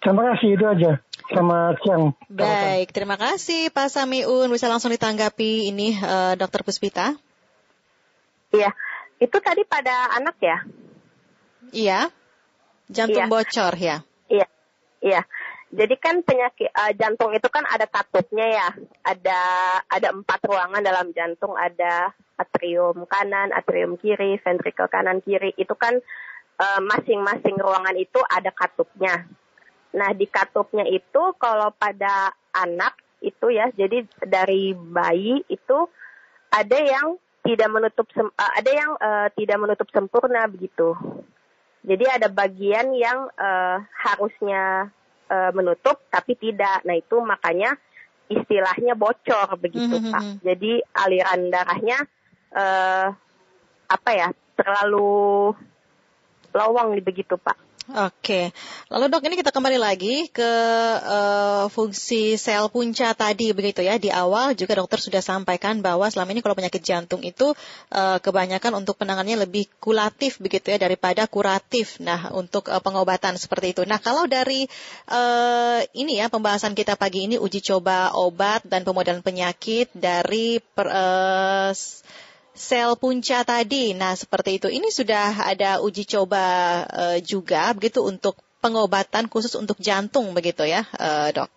Terima 0.00 0.22
kasih 0.34 0.54
itu 0.54 0.64
aja. 0.68 0.92
Selamat 1.26 1.74
siang. 1.82 2.14
Baik, 2.30 2.92
terima 2.92 3.16
kasih 3.16 3.72
Pak 3.72 3.90
Samiun. 3.90 4.52
Bisa 4.52 4.68
langsung 4.70 4.92
ditanggapi 4.92 5.72
ini 5.72 5.96
uh, 5.98 6.38
Dokter 6.38 6.62
Puspita. 6.62 7.16
Iya, 8.54 8.70
itu 9.18 9.36
tadi 9.42 9.66
pada 9.66 10.14
anak 10.14 10.36
ya? 10.38 10.58
Iya, 11.74 12.00
jantung 12.86 13.26
iya. 13.26 13.32
bocor 13.32 13.72
ya. 13.74 13.96
Iya, 14.30 14.46
iya. 15.02 15.20
Jadi 15.66 15.94
kan 15.98 16.22
penyakit 16.22 16.70
uh, 16.70 16.92
jantung 16.94 17.34
itu 17.34 17.48
kan 17.50 17.66
ada 17.66 17.90
katupnya 17.90 18.46
ya. 18.46 18.68
Ada 19.02 19.40
ada 19.90 20.08
empat 20.14 20.40
ruangan 20.46 20.82
dalam 20.82 21.10
jantung. 21.10 21.58
Ada 21.58 22.14
atrium 22.38 23.08
kanan, 23.08 23.50
atrium 23.50 23.98
kiri, 23.98 24.38
ventrikel 24.40 24.86
kanan 24.86 25.24
kiri. 25.24 25.56
Itu 25.56 25.72
kan 25.72 25.96
eh, 26.60 26.80
masing-masing 26.84 27.56
ruangan 27.56 27.96
itu 27.96 28.20
ada 28.28 28.52
katupnya. 28.52 29.24
Nah 29.96 30.12
di 30.12 30.28
katupnya 30.28 30.84
itu 30.84 31.32
kalau 31.40 31.72
pada 31.72 32.36
anak 32.52 33.00
itu 33.24 33.48
ya, 33.48 33.72
jadi 33.72 34.04
dari 34.20 34.76
bayi 34.76 35.40
itu 35.48 35.88
ada 36.52 36.78
yang 36.78 37.16
tidak 37.46 37.68
menutup 37.70 38.06
uh, 38.18 38.52
ada 38.58 38.70
yang 38.70 38.90
uh, 38.98 39.28
tidak 39.32 39.56
menutup 39.56 39.88
sempurna 39.94 40.44
begitu. 40.50 40.92
Jadi 41.86 42.04
ada 42.04 42.26
bagian 42.26 42.92
yang 42.98 43.30
uh, 43.38 43.78
harusnya 43.94 44.90
e, 45.26 45.36
menutup 45.52 46.06
tapi 46.08 46.38
tidak. 46.38 46.82
Nah 46.86 46.96
itu 46.96 47.18
makanya 47.22 47.74
istilahnya 48.26 48.98
bocor 48.98 49.54
begitu 49.58 49.98
mm 49.98 50.02
-hmm. 50.02 50.12
Pak. 50.14 50.24
Jadi 50.42 50.72
aliran 50.94 51.40
darahnya 51.50 51.98
e, 52.50 52.64
apa 53.86 54.10
ya 54.14 54.28
terlalu 54.56 55.52
lowong 56.54 56.96
begitu 57.04 57.36
Pak. 57.36 57.65
Oke, 57.86 58.50
lalu 58.90 59.06
dok 59.06 59.22
ini 59.30 59.38
kita 59.38 59.54
kembali 59.54 59.78
lagi 59.78 60.26
ke 60.34 60.52
uh, 61.06 61.70
fungsi 61.70 62.34
sel 62.34 62.66
punca 62.66 63.14
tadi 63.14 63.54
begitu 63.54 63.78
ya 63.78 63.94
di 63.94 64.10
awal 64.10 64.58
juga 64.58 64.82
dokter 64.82 64.98
sudah 64.98 65.22
sampaikan 65.22 65.78
bahwa 65.78 66.10
selama 66.10 66.34
ini 66.34 66.42
kalau 66.42 66.58
penyakit 66.58 66.82
jantung 66.82 67.22
itu 67.22 67.54
uh, 67.94 68.18
kebanyakan 68.18 68.82
untuk 68.82 68.98
penanganannya 68.98 69.46
lebih 69.46 69.70
kulatif 69.78 70.42
begitu 70.42 70.74
ya 70.74 70.82
daripada 70.82 71.30
kuratif. 71.30 72.02
Nah 72.02 72.34
untuk 72.34 72.74
uh, 72.74 72.82
pengobatan 72.82 73.38
seperti 73.38 73.78
itu. 73.78 73.82
Nah 73.86 74.02
kalau 74.02 74.26
dari 74.26 74.66
uh, 75.06 75.78
ini 75.94 76.18
ya 76.18 76.26
pembahasan 76.26 76.74
kita 76.74 76.98
pagi 76.98 77.30
ini 77.30 77.38
uji 77.38 77.62
coba 77.62 78.18
obat 78.18 78.66
dan 78.66 78.82
pemodelan 78.82 79.22
penyakit 79.22 79.94
dari 79.94 80.58
per, 80.58 80.90
uh, 80.90 81.70
sel 82.56 82.96
punca 82.96 83.44
tadi. 83.44 83.92
Nah, 83.92 84.16
seperti 84.16 84.58
itu. 84.58 84.68
Ini 84.72 84.88
sudah 84.90 85.46
ada 85.46 85.78
uji 85.84 86.08
coba 86.08 86.44
uh, 86.88 87.18
juga 87.22 87.70
begitu 87.76 88.02
untuk 88.02 88.40
pengobatan 88.64 89.30
khusus 89.30 89.54
untuk 89.54 89.78
jantung 89.78 90.34
begitu 90.34 90.66
ya, 90.66 90.82
uh, 90.98 91.30
Dok. 91.30 91.50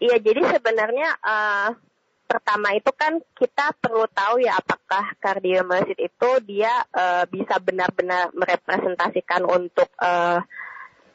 Iya, 0.00 0.16
jadi 0.16 0.40
sebenarnya 0.56 1.08
uh, 1.20 1.68
pertama 2.24 2.72
itu 2.72 2.88
kan 2.94 3.20
kita 3.36 3.74
perlu 3.82 4.06
tahu 4.08 4.40
ya 4.40 4.56
apakah 4.56 5.12
kardiomyosit 5.18 5.98
itu 5.98 6.30
dia 6.46 6.72
uh, 6.94 7.26
bisa 7.28 7.58
benar-benar 7.60 8.30
merepresentasikan 8.32 9.44
untuk 9.44 9.90
uh, 10.00 10.40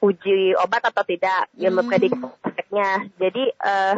uji 0.03 0.53
obat 0.59 0.85
atau 0.85 1.01
tidak, 1.07 1.49
hmm. 1.55 1.71
memprediksi 1.71 2.19
efeknya. 2.45 3.09
Jadi 3.17 3.43
uh, 3.57 3.95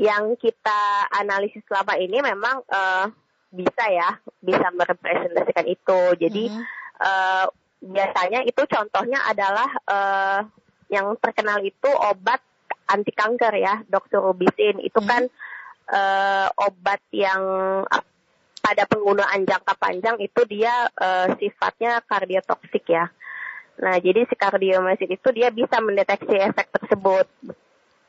yang 0.00 0.32
kita 0.40 0.80
analisis 1.12 1.60
selama 1.68 2.00
ini 2.00 2.24
memang 2.24 2.64
uh, 2.64 3.06
bisa 3.52 3.84
ya 3.90 4.16
bisa 4.40 4.72
merepresentasikan 4.72 5.66
itu. 5.68 6.00
Jadi 6.16 6.48
mm 6.48 6.56
-hmm. 6.56 6.64
uh, 7.04 7.46
biasanya 7.84 8.40
itu 8.48 8.62
contohnya 8.64 9.20
adalah 9.28 9.70
uh, 9.84 10.40
yang 10.88 11.12
terkenal 11.20 11.60
itu 11.60 11.90
obat 11.90 12.40
anti 12.88 13.12
kanker 13.12 13.54
ya, 13.60 13.84
doxorubicin. 13.92 14.80
Itu 14.80 15.00
mm 15.00 15.04
-hmm. 15.04 15.12
kan 15.12 15.22
uh, 15.92 16.48
obat 16.64 17.02
yang 17.12 17.42
pada 18.60 18.86
penggunaan 18.86 19.44
jangka 19.44 19.74
panjang 19.76 20.16
itu 20.22 20.40
dia 20.46 20.86
uh, 20.96 21.28
sifatnya 21.36 22.00
kardiotoksik 22.06 22.86
ya. 22.86 23.10
Nah, 23.80 23.96
jadi 23.96 24.28
si 24.28 24.36
kardiomyosin 24.36 25.08
itu 25.08 25.28
dia 25.32 25.48
bisa 25.48 25.80
mendeteksi 25.80 26.36
efek 26.36 26.68
tersebut 26.68 27.24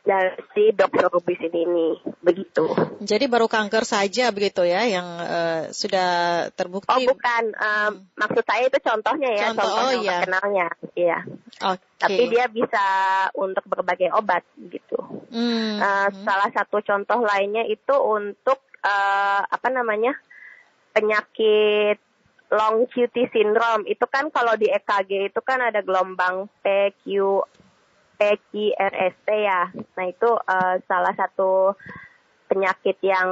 dari 0.01 0.74
dokter 0.74 1.05
Rubisin 1.13 1.53
ini 1.53 1.93
begitu. 2.25 2.65
Jadi 3.05 3.25
baru 3.29 3.46
kanker 3.46 3.86
saja 3.86 4.34
begitu 4.34 4.65
ya 4.65 4.81
yang 4.89 5.05
uh, 5.05 5.62
sudah 5.70 6.10
terbukti? 6.58 6.89
Oh 6.89 7.01
bukan, 7.05 7.43
um, 7.53 7.91
maksud 8.17 8.41
saya 8.41 8.65
itu 8.65 8.79
contohnya 8.81 9.29
ya, 9.29 9.46
contoh, 9.53 9.70
contoh 9.70 9.86
oh, 9.86 9.91
yang 9.93 10.01
iya. 10.01 10.12
terkenalnya, 10.17 10.67
iya. 10.98 11.20
Okay. 11.62 12.01
Tapi 12.01 12.24
dia 12.34 12.46
bisa 12.50 12.86
untuk 13.38 13.65
berbagai 13.70 14.10
obat 14.17 14.41
gitu. 14.58 14.98
Hmm. 15.29 15.77
Uh, 15.77 16.10
salah 16.25 16.50
satu 16.50 16.81
contoh 16.81 17.22
lainnya 17.22 17.62
itu 17.70 17.93
untuk 17.93 18.58
uh, 18.81 19.41
apa 19.46 19.70
namanya 19.70 20.17
penyakit 20.98 22.01
long 22.51 22.84
QT 22.89 23.31
syndrome 23.31 23.88
itu 23.88 24.03
kan 24.12 24.27
kalau 24.27 24.60
di 24.60 24.67
EKG 24.67 25.31
itu 25.31 25.39
kan 25.39 25.63
ada 25.63 25.79
gelombang 25.79 26.51
PQ 26.60 27.05
PQRST 28.21 29.27
ya. 29.33 29.73
Nah 29.73 30.05
itu 30.05 30.29
uh, 30.29 30.77
salah 30.85 31.13
satu 31.17 31.73
penyakit 32.45 33.01
yang 33.01 33.29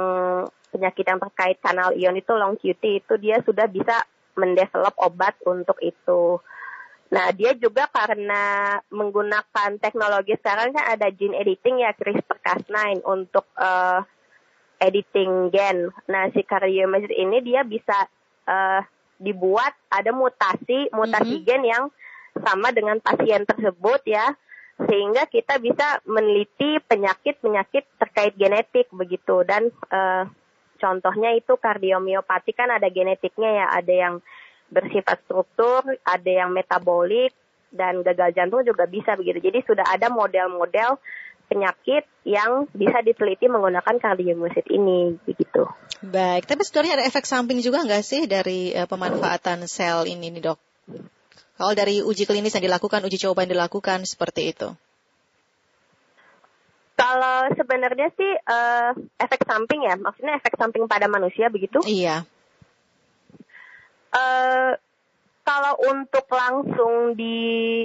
penyakit 0.74 1.06
yang 1.06 1.22
terkait 1.22 1.62
kanal 1.62 1.94
ion 1.94 2.18
itu 2.18 2.32
long 2.34 2.58
QT 2.58 2.82
itu 3.06 3.14
dia 3.22 3.38
sudah 3.46 3.70
bisa 3.70 4.02
mendevelop 4.34 4.98
obat 4.98 5.38
untuk 5.46 5.78
itu. 5.78 6.42
Nah 7.14 7.30
dia 7.30 7.54
juga 7.54 7.86
karena 7.86 8.78
menggunakan 8.90 9.78
teknologi 9.78 10.34
sekarang 10.42 10.74
kan 10.74 10.98
ada 10.98 11.06
gene 11.14 11.38
editing 11.38 11.86
ya 11.86 11.94
CRISPR-Cas9 11.94 13.06
untuk 13.06 13.46
uh, 13.58 14.02
editing 14.82 15.54
gen. 15.54 15.94
Nah 16.10 16.34
si 16.34 16.42
cardiomyocyte 16.42 17.14
ini 17.14 17.38
dia 17.46 17.62
bisa 17.62 18.10
uh, 18.46 18.82
dibuat 19.22 19.74
ada 19.86 20.10
mutasi 20.10 20.90
mutasi 20.90 21.38
mm 21.38 21.42
-hmm. 21.42 21.46
gen 21.46 21.62
yang 21.62 21.84
sama 22.42 22.74
dengan 22.74 22.98
pasien 23.02 23.42
tersebut 23.46 24.02
ya 24.06 24.34
sehingga 24.88 25.28
kita 25.28 25.60
bisa 25.60 26.00
meneliti 26.08 26.80
penyakit-penyakit 26.88 27.84
terkait 28.00 28.32
genetik 28.38 28.88
begitu 28.94 29.44
dan 29.44 29.68
uh, 29.92 30.24
contohnya 30.80 31.36
itu 31.36 31.60
kardiomiopati 31.60 32.56
kan 32.56 32.72
ada 32.72 32.88
genetiknya 32.88 33.64
ya, 33.64 33.66
ada 33.76 33.92
yang 33.92 34.14
bersifat 34.72 35.20
struktur, 35.26 35.84
ada 36.06 36.30
yang 36.30 36.54
metabolik, 36.54 37.34
dan 37.70 38.00
gagal 38.00 38.32
jantung 38.32 38.64
juga 38.64 38.88
bisa 38.88 39.14
begitu. 39.14 39.38
Jadi 39.42 39.66
sudah 39.66 39.86
ada 39.86 40.08
model-model 40.08 40.98
penyakit 41.50 42.06
yang 42.22 42.70
bisa 42.70 43.02
diteliti 43.02 43.50
menggunakan 43.50 43.98
kardiomyosit 43.98 44.70
ini 44.70 45.18
begitu. 45.26 45.66
Baik, 46.00 46.46
tapi 46.46 46.62
sebenarnya 46.62 47.02
ada 47.02 47.06
efek 47.10 47.26
samping 47.26 47.58
juga 47.60 47.82
nggak 47.82 48.04
sih 48.06 48.24
dari 48.30 48.72
uh, 48.72 48.86
pemanfaatan 48.86 49.66
sel 49.66 50.06
ini 50.06 50.30
nih 50.30 50.42
dok? 50.48 50.58
Kalau 51.60 51.76
dari 51.76 52.00
uji 52.00 52.24
klinis 52.24 52.56
yang 52.56 52.72
dilakukan, 52.72 53.04
uji 53.04 53.20
coba 53.20 53.44
yang 53.44 53.52
dilakukan 53.52 54.08
seperti 54.08 54.56
itu. 54.56 54.72
Kalau 56.96 57.52
sebenarnya 57.52 58.08
sih 58.16 58.32
uh, 58.32 58.96
efek 59.20 59.44
samping 59.44 59.84
ya, 59.84 60.00
maksudnya 60.00 60.40
efek 60.40 60.56
samping 60.56 60.88
pada 60.88 61.04
manusia 61.04 61.52
begitu? 61.52 61.84
Iya. 61.84 62.24
Uh, 64.08 64.72
kalau 65.44 65.76
untuk 65.84 66.24
langsung 66.32 67.12
di 67.12 67.84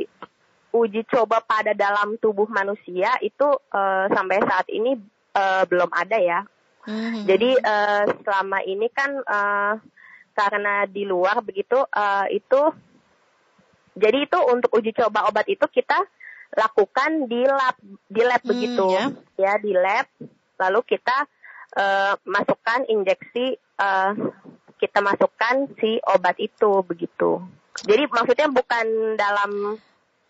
uji 0.72 1.04
coba 1.12 1.44
pada 1.44 1.76
dalam 1.76 2.16
tubuh 2.16 2.48
manusia 2.48 3.12
itu 3.20 3.60
uh, 3.76 4.08
sampai 4.08 4.40
saat 4.40 4.72
ini 4.72 4.96
uh, 5.36 5.68
belum 5.68 5.92
ada 5.92 6.16
ya. 6.16 6.40
Mm-hmm. 6.88 7.24
Jadi 7.28 7.50
uh, 7.60 8.04
selama 8.24 8.64
ini 8.64 8.88
kan 8.88 9.20
uh, 9.20 9.84
karena 10.32 10.88
di 10.88 11.04
luar 11.04 11.44
begitu 11.44 11.76
uh, 11.76 12.28
itu 12.32 12.72
jadi 13.96 14.28
itu 14.28 14.40
untuk 14.52 14.70
uji 14.76 14.92
coba 14.92 15.26
obat 15.32 15.48
itu 15.48 15.64
kita 15.72 16.04
lakukan 16.56 17.26
di 17.28 17.42
lab 17.48 17.76
di 18.08 18.22
lab 18.22 18.42
hmm, 18.44 18.50
begitu 18.52 18.88
yeah. 18.92 19.10
ya 19.36 19.54
di 19.60 19.72
lab 19.76 20.08
lalu 20.62 20.80
kita 20.88 21.18
uh, 21.76 22.14
masukkan 22.24 22.86
injeksi 22.88 23.60
uh, 23.80 24.12
kita 24.80 25.00
masukkan 25.00 25.72
si 25.80 26.00
obat 26.06 26.40
itu 26.40 26.84
begitu 26.86 27.44
jadi 27.84 28.08
maksudnya 28.08 28.48
bukan 28.52 29.18
dalam 29.20 29.76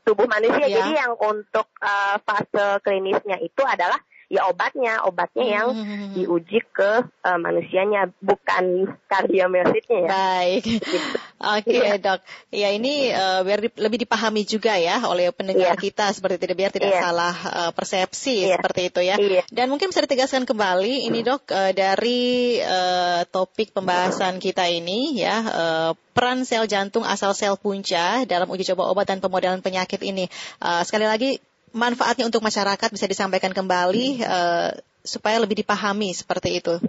tubuh 0.06 0.26
manusia 0.30 0.66
yeah. 0.66 0.82
jadi 0.82 0.92
yang 1.06 1.14
untuk 1.18 1.68
uh, 1.82 2.18
fase 2.22 2.82
klinisnya 2.82 3.42
itu 3.42 3.62
adalah 3.66 3.98
ya 4.32 4.50
obatnya, 4.50 5.06
obatnya 5.06 5.46
yang 5.46 5.68
hmm. 5.74 6.18
diuji 6.18 6.60
ke 6.74 7.06
uh, 7.06 7.40
manusianya, 7.40 8.10
bukan 8.20 8.96
kardiomiositnya 9.06 9.98
ya. 10.06 10.10
Baik. 10.10 10.64
Gitu. 10.66 11.18
Oke 11.36 11.68
okay, 11.68 11.80
iya. 11.84 11.96
dok. 12.02 12.20
Ya 12.50 12.70
ini 12.74 13.12
uh, 13.14 13.46
biar 13.46 13.60
di, 13.62 13.70
lebih 13.78 14.02
dipahami 14.02 14.48
juga 14.48 14.80
ya 14.80 15.04
oleh 15.06 15.30
pendengar 15.30 15.76
yeah. 15.76 15.80
kita 15.80 16.10
seperti 16.16 16.42
tidak 16.42 16.58
biar 16.58 16.72
tidak 16.74 16.92
yeah. 16.96 17.04
salah 17.06 17.36
uh, 17.36 17.72
persepsi 17.76 18.50
yeah. 18.50 18.58
seperti 18.58 18.82
itu 18.90 19.02
ya. 19.06 19.16
Yeah. 19.20 19.46
Dan 19.54 19.70
mungkin 19.70 19.94
bisa 19.94 20.02
ditegaskan 20.02 20.48
kembali 20.50 21.06
ini 21.06 21.22
dok 21.22 21.52
uh, 21.54 21.72
dari 21.76 22.58
uh, 22.64 23.28
topik 23.30 23.76
pembahasan 23.76 24.42
kita 24.42 24.66
ini 24.72 25.22
ya. 25.22 25.36
Uh, 25.46 25.92
peran 26.16 26.48
sel 26.48 26.64
jantung 26.64 27.04
asal 27.04 27.36
sel 27.36 27.60
punca 27.60 28.24
dalam 28.24 28.48
uji 28.48 28.64
coba 28.72 28.88
obat 28.88 29.12
dan 29.12 29.20
pemodelan 29.20 29.60
penyakit 29.60 30.00
ini. 30.00 30.32
Uh, 30.64 30.82
sekali 30.88 31.04
lagi 31.04 31.44
manfaatnya 31.76 32.32
untuk 32.32 32.40
masyarakat 32.40 32.88
bisa 32.88 33.06
disampaikan 33.06 33.52
kembali 33.52 34.24
uh, 34.24 34.72
supaya 35.04 35.44
lebih 35.44 35.60
dipahami 35.62 36.16
seperti 36.16 36.64
itu. 36.64 36.80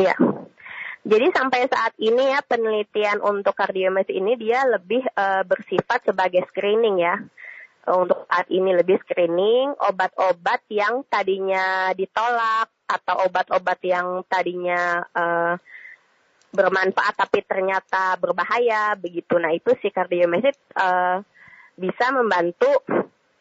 Iya. 0.00 0.16
Jadi 1.00 1.26
sampai 1.32 1.64
saat 1.68 1.96
ini 2.00 2.32
ya 2.32 2.40
penelitian 2.44 3.24
untuk 3.24 3.56
kardiomesis 3.56 4.12
ini 4.12 4.36
dia 4.40 4.64
lebih 4.68 5.04
uh, 5.16 5.44
bersifat 5.44 6.08
sebagai 6.08 6.44
screening 6.48 7.00
ya. 7.00 7.20
Untuk 7.88 8.28
saat 8.28 8.48
ini 8.52 8.76
lebih 8.76 9.00
screening 9.04 9.72
obat-obat 9.80 10.64
yang 10.68 11.00
tadinya 11.08 11.92
ditolak 11.96 12.68
atau 12.84 13.24
obat-obat 13.24 13.80
yang 13.80 14.20
tadinya 14.28 15.00
uh, 15.16 15.56
bermanfaat 16.52 17.16
tapi 17.16 17.40
ternyata 17.48 18.20
berbahaya 18.20 18.92
begitu. 19.00 19.40
Nah 19.40 19.56
itu 19.56 19.72
si 19.80 19.88
kardiomesis 19.88 20.56
uh, 20.76 21.24
bisa 21.80 22.12
membantu 22.12 22.68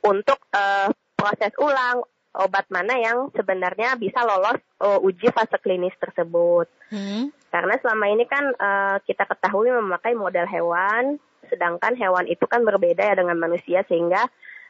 untuk 0.05 0.39
uh, 0.55 0.89
proses 1.15 1.51
ulang 1.59 2.03
obat 2.39 2.69
mana 2.69 2.95
yang 2.95 3.33
sebenarnya 3.33 3.97
bisa 3.97 4.21
lolos 4.21 4.61
uh, 4.79 5.01
uji 5.01 5.33
fase 5.33 5.57
klinis 5.59 5.95
tersebut. 5.97 6.69
Hmm. 6.93 7.33
Karena 7.49 7.75
selama 7.81 8.05
ini 8.13 8.29
kan 8.29 8.53
uh, 8.53 8.97
kita 9.03 9.25
ketahui 9.25 9.73
memakai 9.73 10.13
model 10.13 10.45
hewan, 10.45 11.17
sedangkan 11.49 11.97
hewan 11.97 12.29
itu 12.29 12.45
kan 12.45 12.61
berbeda 12.61 13.01
ya 13.01 13.15
dengan 13.17 13.35
manusia 13.41 13.81
sehingga 13.89 14.29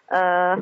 uh, 0.10 0.56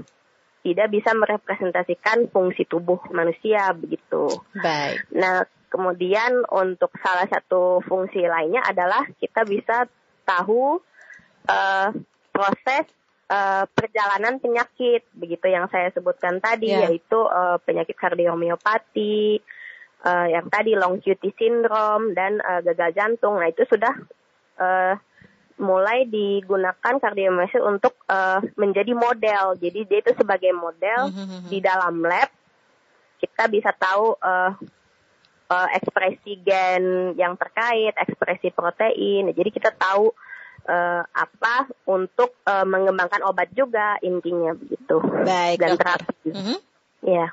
tidak 0.66 0.88
bisa 0.92 1.14
merepresentasikan 1.14 2.28
fungsi 2.34 2.66
tubuh 2.66 3.00
manusia 3.14 3.72
begitu. 3.78 4.28
Baik. 4.58 5.06
Nah, 5.14 5.46
kemudian 5.70 6.44
untuk 6.50 6.92
salah 7.00 7.30
satu 7.30 7.80
fungsi 7.86 8.26
lainnya 8.26 8.66
adalah 8.66 9.06
kita 9.22 9.46
bisa 9.46 9.86
tahu 10.26 10.82
uh, 11.48 11.90
proses 12.34 12.90
uh, 13.32 13.64
perjalanan 13.72 14.40
penyakit 14.40 15.08
begitu 15.16 15.48
yang 15.52 15.68
saya 15.72 15.92
sebutkan 15.92 16.40
tadi 16.40 16.72
yeah. 16.72 16.88
yaitu 16.88 17.20
uh, 17.20 17.60
penyakit 17.64 17.96
kardiomiopati 17.96 19.40
uh, 20.04 20.28
yang 20.28 20.48
tadi 20.48 20.76
long 20.76 21.00
QT 21.00 21.24
syndrome 21.36 22.16
dan 22.16 22.40
uh, 22.44 22.64
gagal 22.64 22.96
jantung. 22.96 23.40
Nah, 23.40 23.48
itu 23.52 23.64
sudah 23.68 23.94
uh, 24.60 24.94
mulai 25.58 26.06
digunakan 26.06 26.94
kardiomiopati 27.02 27.60
untuk 27.64 27.98
uh, 28.08 28.40
menjadi 28.56 28.94
model. 28.94 29.58
Jadi 29.58 29.80
dia 29.90 30.00
itu 30.06 30.12
sebagai 30.16 30.54
model 30.54 31.12
mm-hmm. 31.12 31.50
di 31.50 31.60
dalam 31.60 32.04
lab 32.06 32.30
kita 33.18 33.50
bisa 33.50 33.74
tahu 33.74 34.14
uh, 34.22 34.54
uh, 35.50 35.68
ekspresi 35.74 36.38
gen 36.46 37.18
yang 37.18 37.34
terkait, 37.34 37.98
ekspresi 37.98 38.54
protein. 38.54 39.34
Jadi 39.34 39.50
kita 39.50 39.74
tahu 39.74 40.14
uh, 40.68 41.04
apa 41.08 41.72
untuk 41.88 42.36
uh, 42.44 42.68
mengembangkan 42.68 43.24
obat 43.26 43.50
juga 43.56 43.98
intinya 44.04 44.54
begitu. 44.54 45.00
Baik, 45.02 45.58
dan 45.58 45.80
terapi. 45.80 46.30
Mm 46.30 46.44
-hmm. 46.44 46.58
Ya. 47.08 47.28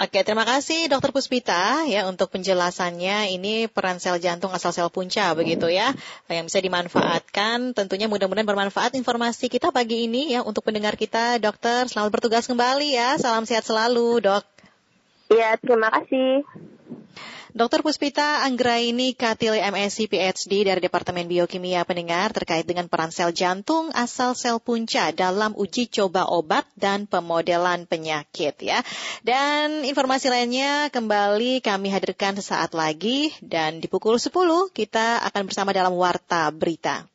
Oke, 0.00 0.22
terima 0.24 0.48
kasih 0.48 0.88
Dokter 0.88 1.12
Puspita 1.12 1.84
ya 1.84 2.08
untuk 2.08 2.32
penjelasannya. 2.32 3.36
Ini 3.36 3.68
peran 3.68 4.00
sel 4.00 4.16
jantung 4.22 4.54
asal 4.54 4.72
sel 4.72 4.88
punca 4.88 5.34
begitu 5.36 5.68
ya, 5.68 5.92
yang 6.30 6.48
bisa 6.48 6.62
dimanfaatkan. 6.62 7.76
Tentunya 7.76 8.08
mudah-mudahan 8.08 8.48
bermanfaat 8.48 8.96
informasi 8.96 9.52
kita 9.52 9.74
pagi 9.74 10.08
ini 10.08 10.32
ya 10.32 10.40
untuk 10.46 10.64
pendengar 10.64 10.96
kita. 10.96 11.36
Dokter, 11.42 11.90
selamat 11.90 12.10
bertugas 12.16 12.48
kembali 12.48 12.96
ya. 12.96 13.18
Salam 13.20 13.44
sehat 13.44 13.66
selalu, 13.66 14.24
Dok. 14.24 14.44
Iya, 15.28 15.60
terima 15.60 15.92
kasih. 15.92 16.48
Dr. 17.50 17.82
Puspita 17.82 18.46
Anggraini 18.46 19.10
Katili 19.18 19.58
MSc 19.58 20.06
PhD 20.06 20.62
dari 20.62 20.78
Departemen 20.78 21.26
Biokimia 21.26 21.82
Pendengar 21.82 22.30
terkait 22.30 22.62
dengan 22.62 22.86
peran 22.86 23.10
sel 23.10 23.34
jantung 23.34 23.90
asal 23.90 24.38
sel 24.38 24.62
punca 24.62 25.10
dalam 25.10 25.58
uji 25.58 25.90
coba 25.90 26.30
obat 26.30 26.62
dan 26.78 27.10
pemodelan 27.10 27.90
penyakit 27.90 28.54
ya. 28.62 28.86
Dan 29.26 29.82
informasi 29.82 30.30
lainnya 30.30 30.94
kembali 30.94 31.58
kami 31.58 31.90
hadirkan 31.90 32.38
sesaat 32.38 32.70
lagi 32.70 33.34
dan 33.42 33.82
di 33.82 33.90
pukul 33.90 34.14
10 34.14 34.30
kita 34.70 35.18
akan 35.26 35.42
bersama 35.50 35.74
dalam 35.74 35.98
Warta 35.98 36.54
Berita. 36.54 37.10